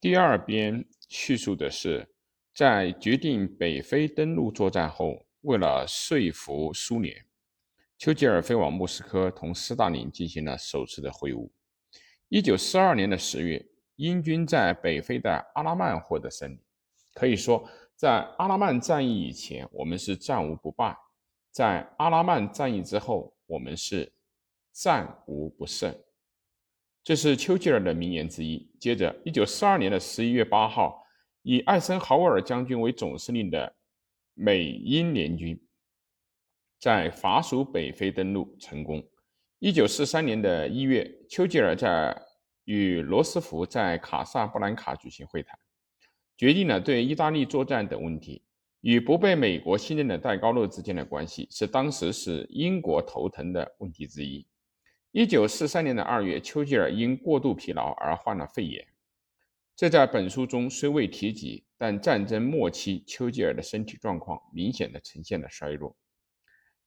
[0.00, 2.08] 第二编叙述的是，
[2.54, 7.26] 在决定北非登陆作战后，为了说服苏联，
[7.98, 11.50] 丘吉尔飞往莫斯科，同斯大林进行了首次的会晤。
[12.30, 13.62] 一九四二年的十月，
[13.96, 16.58] 英军在北非的阿拉曼获得胜利。
[17.12, 20.94] 可以说，在阿拉曼战役以前，我们是战无不败；
[21.50, 24.10] 在阿拉曼战役之后，我们是
[24.72, 25.94] 战无不胜。
[27.02, 28.70] 这是丘吉尔的名言之一。
[28.78, 31.02] 接着，一九四二年的十一月八号，
[31.42, 33.74] 以艾森豪威尔将军为总司令的
[34.34, 35.58] 美英联军
[36.78, 39.02] 在法属北非登陆成功。
[39.58, 42.16] 一九四三年的一月，丘吉尔在
[42.64, 45.58] 与罗斯福在卡萨布兰卡举行会谈，
[46.36, 48.42] 决定了对意大利作战等问题。
[48.82, 54.46] 与不被美国信任的戴高乐之间的关系，是当时使英国头疼的问题之一。
[55.12, 58.86] 一九四三年的二月，丘吉尔因过度疲劳而患了肺炎。
[59.74, 65.96] 这在本书中虽未提及，但战争末期丘吉尔的身体状况明显的呈现了衰弱。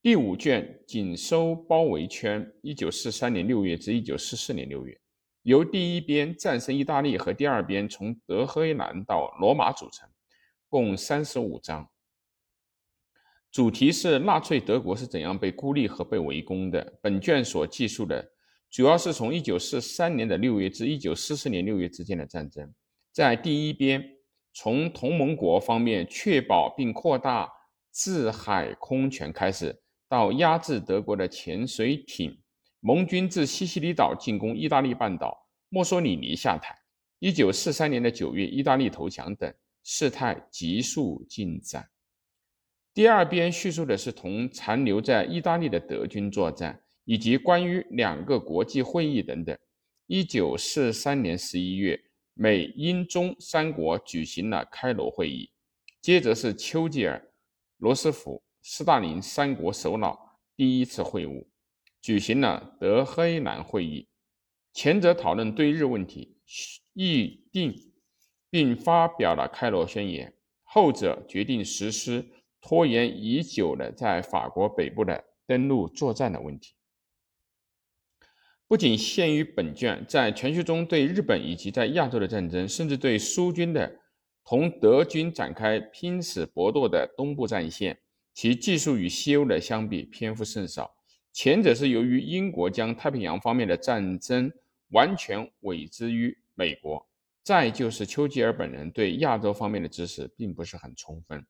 [0.01, 4.97] 第五卷紧收包围圈，一九四三年六月至一九四四年六月，
[5.41, 10.09] 由第一编战胜意大利和第二编从德黑兰到罗马组成，
[10.69, 11.89] 共三十五章。
[13.53, 16.97] 主题是纳粹德国是怎样被孤立和被围攻的。
[16.99, 18.27] 本卷所记述的
[18.71, 22.67] 主要是从1943年的6月至1944年6月之间的战争。
[23.11, 24.03] 在第一边，
[24.55, 27.47] 从同盟国方面确保并扩大
[27.91, 32.35] 制海空权开始，到压制德国的潜水艇，
[32.79, 35.37] 盟军自西西里岛进攻意大利半岛，
[35.69, 36.75] 墨索里尼下台
[37.19, 41.87] ，1943年的9月意大利投降等，事态急速进展。
[42.93, 49.57] 第二边叙述的是同残留在意大利的德军作战，以及关于两个国际会议等等。
[50.05, 51.99] 一九四三年十一月，
[52.35, 55.49] 美英中三国举行了开罗会议，
[56.01, 57.19] 接着是丘吉尔、
[57.77, 61.47] 罗斯福、斯大林三国首脑第一次会晤，
[61.99, 64.07] 举行了德黑兰会议。
[64.71, 66.37] 前者讨论对日问题，
[66.93, 67.73] 议定
[68.51, 70.31] 并发表了开罗宣言；
[70.63, 72.23] 后者决定实施。
[72.63, 76.73] 拖延已久的在法国北部的登陆作战的问题，
[78.69, 83.99] 不仅限于本卷，在全书中对日本以及在亚洲的战争，甚至对苏军的
[84.45, 87.99] 同德军展开拼死搏斗的东部战线，
[88.33, 90.95] 其技术与西欧的相比篇幅甚少。
[91.33, 94.49] 前者是由于英国将太平洋方面的战争
[94.91, 97.05] 完全委之于美国，
[97.43, 101.45] 再就是丘吉尔本人对亚洲方面的知识并不是很充分。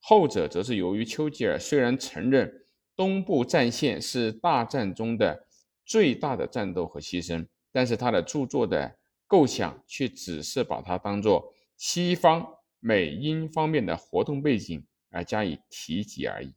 [0.00, 2.64] 后者则是由于丘吉尔虽然承认
[2.94, 5.46] 东部战线是大战中的
[5.84, 12.46] 最大的战斗和牺牲，但是他的著作的构想却只是把它当做西方
[12.78, 16.54] 美英方面的活动背景而加以提及而已。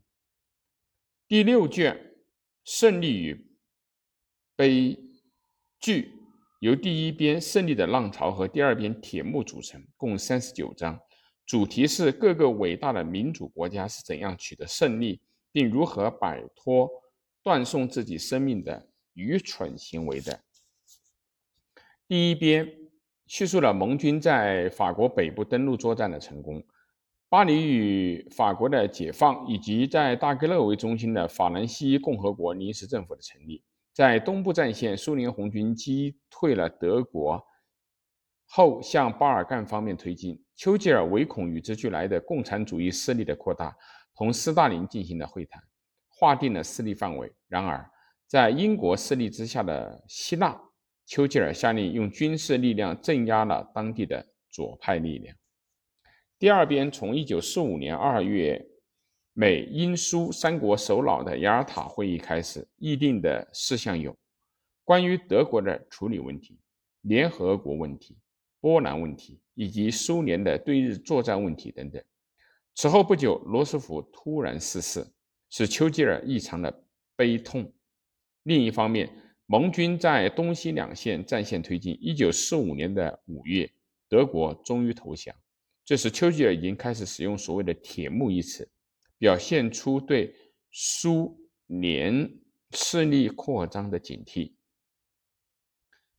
[1.28, 1.96] 第六卷
[2.64, 3.48] 《胜利与
[4.56, 4.98] 悲
[5.80, 6.02] 剧》
[6.60, 11.00] 由第一编《胜利的浪潮》和第二编《铁幕》组成，共三十九章。
[11.50, 15.20] 主题是各个伟大的民主国家是怎样取得胜利，
[15.52, 16.88] 并如何摆脱
[17.42, 20.40] 断送自己生命的愚蠢行为的。
[22.08, 22.72] 第一编
[23.26, 26.64] 叙述了盟军在法国北部登陆作战的成功，
[27.30, 33.64] 巴黎与法国的解放，以及在大格勒为中心的法兰西共和国临时政府的成立。
[33.92, 37.44] 在东部战线，苏联红军击退了德国。
[38.52, 43.76] 后向巴尔干方面推进，丘吉尔唯恐与之俱来的共产主义势力的扩大，
[44.16, 45.62] 同斯大林进行了会谈，
[46.08, 47.32] 划定了势力范围。
[47.48, 47.88] 然而，
[48.26, 50.60] 在英国势力之下的希腊，
[51.06, 55.36] 丘吉尔下令用军事力量镇压了当地的左派力量。
[56.40, 58.66] 第二边从1945年2月
[59.34, 64.18] 美英苏三国首脑的雅尔塔会议开始，议定的事项有
[64.84, 66.60] 关于德国的处理问题、
[67.02, 68.18] 联合国问题。
[68.59, 72.04] 波兰问题以及苏联的对日作战问题等等。
[72.75, 75.06] 此后不久，罗斯福突然逝世，
[75.50, 76.84] 使丘吉尔异常的
[77.16, 77.74] 悲痛。
[78.44, 79.10] 另一方面，
[79.45, 81.98] 盟军在东西两线战线推进。
[82.00, 83.69] 一九四五年的五月，
[84.07, 85.36] 德国终于投降。
[85.84, 88.69] 这时，丘吉尔已经开始使用所谓的“铁幕”一词，
[89.18, 90.34] 表现出对
[90.72, 92.31] 苏联
[92.72, 94.54] 势力扩张的警惕。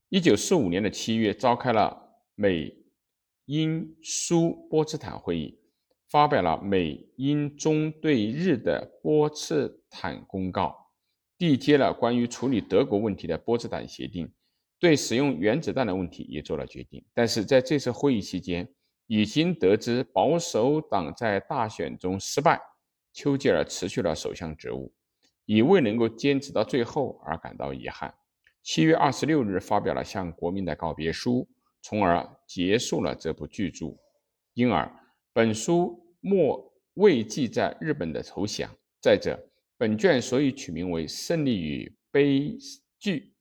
[0.09, 2.10] 一九四五年的七月，召开了。
[2.41, 2.75] 美
[3.45, 5.61] 英苏波茨坦会议
[6.09, 10.75] 发表了美英中对日的波茨坦公告，
[11.39, 14.33] 缔结了关于处理德国问题的波茨坦协定，
[14.79, 17.05] 对使用原子弹的问题也做了决定。
[17.13, 18.67] 但是在这次会议期间，
[19.07, 22.59] 已经得知保守党在大选中失败，
[23.13, 24.91] 丘吉尔辞去了首相职务，
[25.45, 28.15] 以未能够坚持到最后而感到遗憾。
[28.63, 31.47] 七月二十六日发表了向国民的告别书，
[31.83, 33.97] 从而结束了这部巨著。
[34.55, 34.91] 因而，
[35.33, 38.71] 本书末未记载日本的投降。
[39.01, 39.39] 再者，
[39.79, 42.57] 本卷所以取名为《胜利与悲
[42.99, 43.33] 剧》，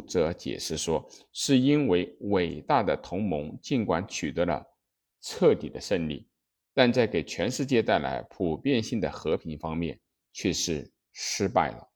[0.00, 4.64] 著者解释说，是因为伟大的同盟尽管取得了
[5.20, 6.28] 彻底的胜利，
[6.72, 9.98] 但在给全世界带来普遍性的和平方面
[10.32, 11.87] 却是失败了。